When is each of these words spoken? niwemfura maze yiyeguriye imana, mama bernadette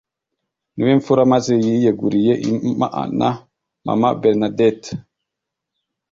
niwemfura 0.75 1.21
maze 1.33 1.51
yiyeguriye 1.65 2.33
imana, 2.71 3.27
mama 3.85 4.07
bernadette 4.21 4.91